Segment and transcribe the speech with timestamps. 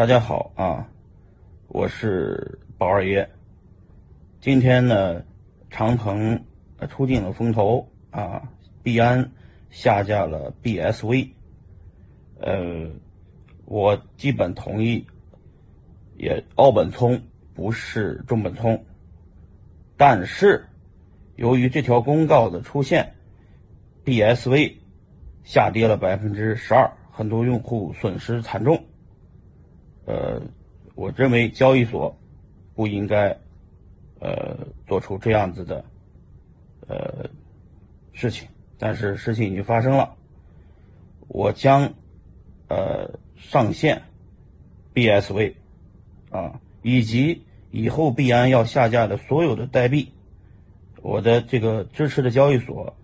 [0.00, 0.88] 大家好啊，
[1.68, 3.28] 我是宝二爷。
[4.40, 5.24] 今天呢，
[5.68, 6.46] 长鹏
[6.88, 8.50] 出尽了风头啊，
[8.82, 9.32] 币安
[9.68, 11.32] 下架了 BSV，
[12.40, 12.92] 呃，
[13.66, 15.06] 我基本同意，
[16.16, 18.86] 也澳本聪不是中本聪，
[19.98, 20.64] 但是
[21.36, 23.16] 由于这条公告的出现
[24.06, 24.76] ，BSV
[25.44, 28.84] 下跌了百分之十二，很多用户损失惨重。
[30.06, 30.42] 呃，
[30.94, 32.16] 我认为交易所
[32.74, 33.38] 不应该
[34.18, 35.84] 呃做出这样子的
[36.88, 37.30] 呃
[38.12, 40.16] 事情，但是事情已经发生了，
[41.28, 41.94] 我将
[42.68, 44.02] 呃上线
[44.94, 45.54] BSV
[46.30, 50.12] 啊，以及以后币安要下架的所有的代币，
[51.02, 52.96] 我的这个支持的交易所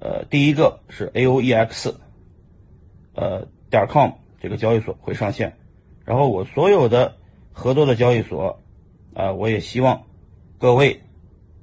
[0.00, 1.94] 呃第一个是 AOEX
[3.14, 5.56] 呃点 com 这个交易所会上线。
[6.04, 7.16] 然后我所有的
[7.52, 8.60] 合作的交易所
[9.14, 10.06] 啊，我也希望
[10.58, 11.02] 各位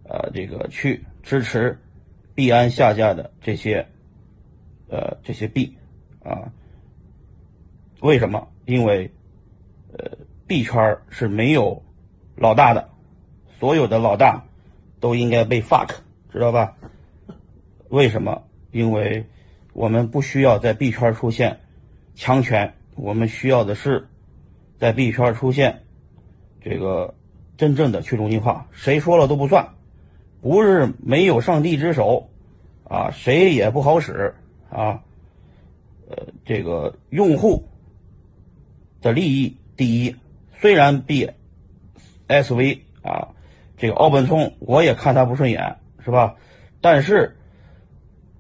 [0.04, 1.80] 呃这个去支持
[2.36, 3.88] 币安下架的这些
[4.90, 5.78] 呃这些币
[6.24, 6.54] 啊。
[8.00, 8.48] 为什么？
[8.66, 9.12] 因为
[9.92, 11.84] 呃币圈是没有
[12.36, 12.90] 老大的，
[13.60, 14.46] 所有的老大
[15.00, 15.90] 都应该被 fuck，
[16.32, 16.78] 知道吧？
[17.90, 18.44] 为什么？
[18.72, 19.26] 因为
[19.74, 21.60] 我们不需要在币圈出现
[22.16, 24.08] 强权，我们需要的是。
[24.80, 25.84] 在币圈出现
[26.62, 27.16] 这个
[27.58, 29.70] 真正的去中心化，谁说了都不算，
[30.42, 32.30] 不是没有上帝之手
[32.84, 34.36] 啊，谁也不好使
[34.70, 35.04] 啊。
[36.10, 37.68] 呃，这个用户
[39.02, 40.16] 的利益第一，
[40.62, 41.32] 虽然 B
[42.28, 43.30] S V 啊，
[43.78, 46.36] 这个奥本聪我也看他不顺眼，是吧？
[46.80, 47.36] 但是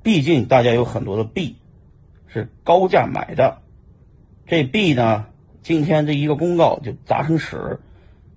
[0.03, 1.57] 毕竟大家有很多的币
[2.27, 3.61] 是高价买的，
[4.45, 5.25] 这币呢？
[5.67, 7.81] 今天这一个公告就砸成屎，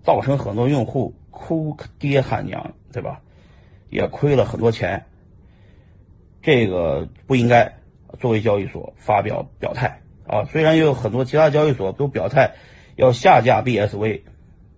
[0.03, 3.21] 造成很多用户哭爹喊娘，对吧？
[3.89, 5.07] 也亏了很多钱，
[6.43, 7.77] 这个不应该
[8.19, 10.43] 作为交易所发表表态啊。
[10.47, 12.57] 虽然也有很多其他交易所都表态
[12.97, 14.23] 要下架 BSV，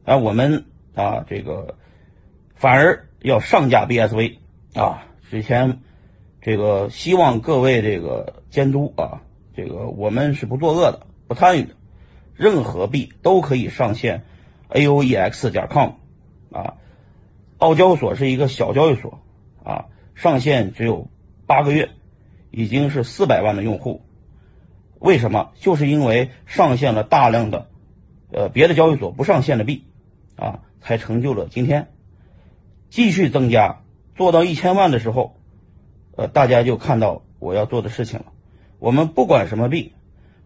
[0.04, 1.76] 啊，我们啊这个
[2.54, 4.36] 反而要上架 BSV
[4.74, 5.06] 啊。
[5.30, 5.80] 之前
[6.42, 9.22] 这个希望各位这个监督啊，
[9.56, 11.76] 这个我们是不作恶的，不参与的。
[12.42, 14.24] 任何币都可以上线
[14.68, 15.92] AOEX 点 com
[16.50, 16.74] 啊，
[17.58, 19.20] 澳交所是一个小交易所
[19.62, 19.84] 啊，
[20.16, 21.06] 上线只有
[21.46, 21.90] 八个月，
[22.50, 24.02] 已经是四百万的用户。
[24.98, 25.52] 为什么？
[25.60, 27.68] 就是因为上线了大量的
[28.32, 29.84] 呃别的交易所不上线的币
[30.34, 31.92] 啊，才成就了今天。
[32.90, 33.82] 继续增加，
[34.16, 35.36] 做到一千万的时候，
[36.16, 38.32] 呃，大家就看到我要做的事情了。
[38.80, 39.92] 我们不管什么币，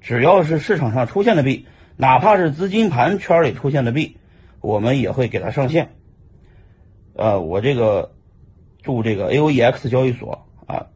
[0.02, 1.64] 只要是市场上出现的币。
[1.96, 4.18] 哪怕是资金盘圈里出现的币，
[4.60, 5.90] 我们也会给它上线。
[7.14, 8.12] 呃，我这个
[8.82, 10.88] 祝这个 AOEX 交易所啊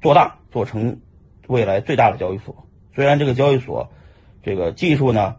[0.00, 1.00] 做大做成
[1.48, 2.68] 未来最大的交易所。
[2.94, 3.90] 虽然这个交易所
[4.44, 5.36] 这个技术呢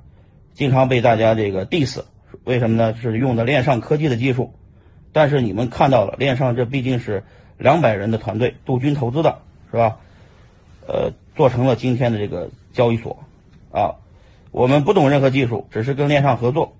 [0.53, 2.03] 经常被大家这个 diss，
[2.43, 2.93] 为什么呢？
[2.93, 4.53] 是用的链上科技的技术。
[5.13, 7.23] 但是你们看到了，链上这毕竟是
[7.57, 9.39] 两百人的团队，杜军投资的
[9.71, 9.99] 是吧？
[10.85, 13.23] 呃，做成了今天的这个交易所
[13.71, 13.95] 啊。
[14.53, 16.77] 我们不懂任何技术，只是跟链上合作。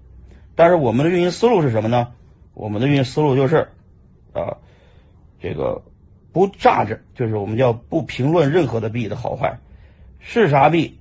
[0.54, 2.14] 但是我们的运营思路是什么呢？
[2.54, 3.70] 我们的运营思路就是
[4.32, 4.58] 啊，
[5.42, 5.82] 这个
[6.32, 9.58] 不炸着，就是我们叫不评论任何的币的好坏，
[10.20, 11.00] 是啥币，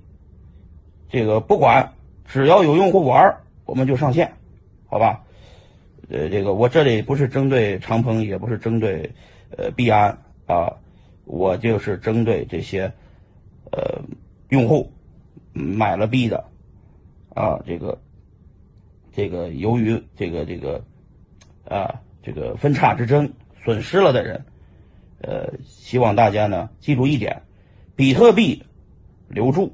[1.09, 1.93] 这个不管，
[2.25, 4.33] 只要有用户玩，我们就上线，
[4.87, 5.25] 好吧？
[6.09, 9.11] 呃，这个我这里不是针对长鹏，也不是针对
[9.55, 10.17] 呃币安
[10.47, 10.77] 啊，
[11.25, 12.93] 我就是针对这些
[13.71, 14.01] 呃
[14.49, 14.91] 用户
[15.53, 16.45] 买了币的。
[17.33, 17.99] 啊，这个，
[19.11, 20.83] 这个由于这个这个
[21.67, 23.33] 啊，这个分叉之争
[23.63, 24.45] 损失了的人，
[25.19, 27.41] 呃，希望大家呢记住一点：
[27.95, 28.63] 比特币
[29.27, 29.73] 留住，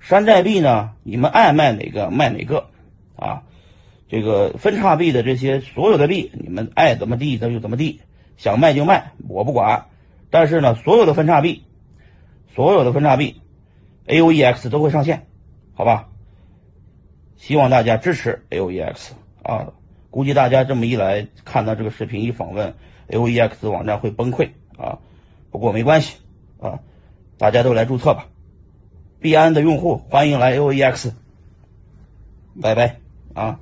[0.00, 2.66] 山寨币呢，你们爱卖哪个卖哪个
[3.16, 3.44] 啊。
[4.08, 8.00] 这个分叉币的这些所有的币，你们爱怎么地那就怎么地，
[8.36, 9.86] 想卖就卖，我不管。
[10.30, 11.62] 但是呢，所有的分叉币，
[12.54, 13.40] 所有的分叉币
[14.08, 15.26] ，AOEX 都会上线，
[15.74, 16.09] 好吧？
[17.40, 19.72] 希望大家支持 AOEX 啊！
[20.10, 22.74] 估计大家这么一来看到这个视频一访问
[23.08, 24.98] AOEX 网站会崩溃啊！
[25.50, 26.18] 不过没关系
[26.60, 26.80] 啊，
[27.38, 28.26] 大家都来注册吧。
[29.20, 31.12] 币安的用户欢迎来 AOEX，
[32.60, 32.98] 拜拜
[33.32, 33.58] 啊！